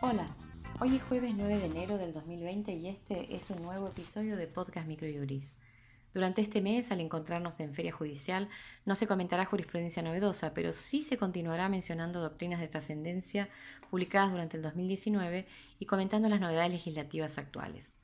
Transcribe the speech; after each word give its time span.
Hola, 0.00 0.34
hoy 0.80 0.96
es 0.96 1.02
jueves 1.02 1.34
9 1.36 1.58
de 1.58 1.66
enero 1.66 1.98
del 1.98 2.12
2020 2.12 2.72
y 2.72 2.88
este 2.88 3.34
es 3.34 3.50
un 3.50 3.62
nuevo 3.62 3.88
episodio 3.88 4.36
de 4.36 4.46
Podcast 4.46 4.86
Microjuris. 4.86 5.44
Durante 6.14 6.42
este 6.42 6.60
mes, 6.60 6.90
al 6.90 7.00
encontrarnos 7.00 7.60
en 7.60 7.74
feria 7.74 7.92
judicial, 7.92 8.48
no 8.84 8.96
se 8.96 9.06
comentará 9.06 9.44
jurisprudencia 9.44 10.02
novedosa, 10.02 10.54
pero 10.54 10.72
sí 10.72 11.02
se 11.02 11.18
continuará 11.18 11.68
mencionando 11.68 12.20
doctrinas 12.20 12.60
de 12.60 12.68
trascendencia 12.68 13.48
publicadas 13.90 14.30
durante 14.30 14.56
el 14.56 14.62
2019 14.62 15.46
y 15.78 15.86
comentando 15.86 16.28
las 16.28 16.40
novedades 16.40 16.72
legislativas 16.72 17.38
actuales. 17.38 17.99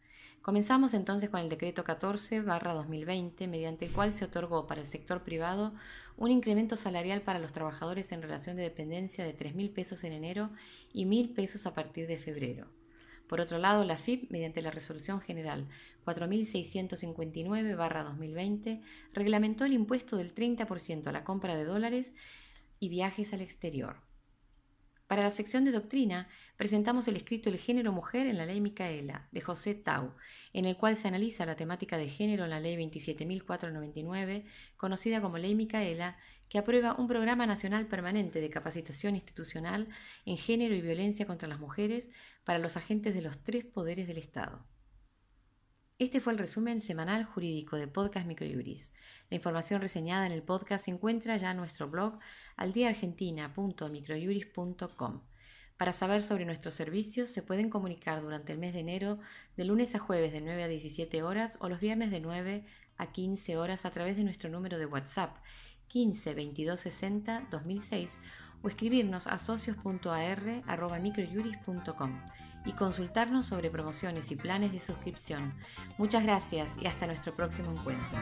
Comenzamos 0.47 0.95
entonces 0.95 1.29
con 1.29 1.41
el 1.41 1.48
decreto 1.48 1.83
14-2020, 1.83 3.48
mediante 3.48 3.87
el 3.87 3.93
cual 3.93 4.12
se 4.12 4.25
otorgó 4.25 4.69
para 4.69 4.80
el 4.80 4.87
sector 4.87 5.25
privado 5.25 5.75
un 6.16 6.30
incremento 6.30 6.77
salarial 6.77 7.23
para 7.23 7.41
los 7.41 7.51
trabajadores 7.51 8.12
en 8.12 8.23
relación 8.23 8.55
de 8.55 8.62
dependencia 8.62 9.25
de 9.25 9.37
3.000 9.37 9.73
pesos 9.73 10.05
en 10.05 10.12
enero 10.12 10.51
y 10.93 11.05
1.000 11.05 11.34
pesos 11.34 11.67
a 11.67 11.75
partir 11.75 12.06
de 12.06 12.19
febrero. 12.19 12.69
Por 13.27 13.41
otro 13.41 13.59
lado, 13.59 13.83
la 13.83 13.98
FIP, 13.98 14.30
mediante 14.30 14.62
la 14.62 14.70
Resolución 14.70 15.20
General 15.20 15.67
4659-2020, 16.05 18.83
reglamentó 19.15 19.65
el 19.65 19.73
impuesto 19.73 20.17
del 20.17 20.33
30% 20.33 21.09
a 21.09 21.12
la 21.12 21.25
compra 21.25 21.56
de 21.56 21.65
dólares 21.65 22.15
y 22.78 22.89
viajes 22.89 23.33
al 23.33 23.41
exterior. 23.41 24.05
Para 25.06 25.23
la 25.23 25.30
sección 25.30 25.65
de 25.65 25.70
doctrina, 25.70 26.28
presentamos 26.56 27.06
el 27.06 27.16
escrito 27.16 27.48
El 27.48 27.59
género 27.59 27.92
mujer 27.92 28.27
en 28.27 28.37
la 28.37 28.45
ley 28.45 28.60
Micaela, 28.60 29.28
de 29.30 29.41
José 29.41 29.74
Tau, 29.74 30.14
en 30.52 30.64
el 30.64 30.77
cual 30.77 30.97
se 30.97 31.06
analiza 31.06 31.47
la 31.47 31.55
temática 31.55 31.97
de 31.97 32.09
género 32.09 32.42
en 32.42 32.51
la 32.51 32.59
ley 32.59 32.77
27.499, 32.77 34.44
conocida 34.77 35.20
como 35.20 35.39
ley 35.39 35.55
Micaela, 35.55 36.16
que 36.48 36.58
aprueba 36.58 36.97
un 36.98 37.06
programa 37.06 37.47
nacional 37.47 37.86
permanente 37.86 38.41
de 38.41 38.50
capacitación 38.50 39.14
institucional 39.14 39.89
en 40.25 40.39
género 40.39 40.75
y 40.75 40.81
violencia 40.81 41.25
contra 41.25 41.48
las 41.48 41.61
mujeres 41.61 42.09
para 42.44 42.59
los 42.59 42.77
agentes 42.77 43.14
de 43.14 43.22
los 43.22 43.38
tres 43.44 43.64
poderes 43.64 44.09
del 44.09 44.19
Estado. 44.19 44.64
Este 45.98 46.20
fue 46.20 46.34
el 46.34 46.39
resumen 46.39 46.83
semanal 46.83 47.25
jurídico 47.25 47.77
de 47.77 47.89
Podcast 47.89 48.27
Microjuris. 48.27 48.91
La 49.30 49.36
información 49.36 49.80
reseñada 49.80 50.27
en 50.27 50.33
el 50.33 50.42
podcast 50.42 50.84
se 50.84 50.91
encuentra 50.91 51.38
ya 51.38 51.53
en 51.53 51.56
nuestro 51.56 51.88
blog 51.88 52.19
aldiaargentina.microjuris.com. 52.58 55.22
Para 55.78 55.94
saber 55.94 56.22
sobre 56.22 56.44
nuestros 56.44 56.75
servicios 56.75 57.30
se 57.30 57.41
pueden 57.41 57.70
comunicar 57.70 58.20
durante 58.20 58.53
el 58.53 58.58
mes 58.58 58.75
de 58.75 58.80
enero 58.80 59.19
de 59.56 59.64
lunes 59.64 59.94
a 59.94 59.98
jueves 59.98 60.33
de 60.33 60.42
9 60.42 60.64
a 60.64 60.69
17 60.69 61.22
horas 61.22 61.56
o 61.62 61.70
los 61.70 61.80
viernes 61.80 62.10
de 62.10 62.20
9 62.20 62.66
a 62.98 63.10
15 63.10 63.56
horas 63.56 63.86
a 63.86 63.91
través 63.91 64.19
de 64.19 64.25
nuestro 64.25 64.50
número 64.50 64.78
de 64.78 64.84
WhatsApp 64.84 65.38
15 65.88 66.34
22 66.34 66.78
60 66.78 67.48
2006 67.50 68.20
o 68.62 68.69
escribirnos 68.69 69.27
a 69.27 69.39
socios.ar.microjuris.com 69.39 72.21
y 72.67 72.73
consultarnos 72.73 73.47
sobre 73.47 73.71
promociones 73.71 74.31
y 74.33 74.37
planes 74.37 74.73
de 74.73 74.81
suscripción. 74.81 75.55
Muchas 75.99 76.25
gracias 76.25 76.69
y 76.81 76.87
hasta 76.87 77.07
nuestro 77.07 77.34
próximo 77.34 77.71
encuentro. 77.71 78.19